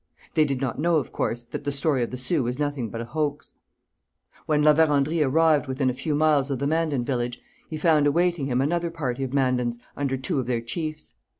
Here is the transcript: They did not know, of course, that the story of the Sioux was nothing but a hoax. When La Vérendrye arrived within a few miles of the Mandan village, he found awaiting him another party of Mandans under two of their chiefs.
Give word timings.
They 0.33 0.45
did 0.45 0.59
not 0.59 0.79
know, 0.79 0.95
of 0.95 1.11
course, 1.11 1.43
that 1.43 1.63
the 1.63 1.71
story 1.71 2.01
of 2.01 2.09
the 2.09 2.17
Sioux 2.17 2.41
was 2.41 2.57
nothing 2.57 2.89
but 2.89 3.01
a 3.01 3.05
hoax. 3.05 3.53
When 4.47 4.63
La 4.63 4.73
Vérendrye 4.73 5.23
arrived 5.23 5.67
within 5.67 5.91
a 5.91 5.93
few 5.93 6.15
miles 6.15 6.49
of 6.49 6.57
the 6.57 6.65
Mandan 6.65 7.05
village, 7.05 7.39
he 7.69 7.77
found 7.77 8.07
awaiting 8.07 8.47
him 8.47 8.61
another 8.61 8.89
party 8.89 9.23
of 9.23 9.31
Mandans 9.31 9.77
under 9.95 10.17
two 10.17 10.39
of 10.39 10.47
their 10.47 10.61
chiefs. 10.61 11.13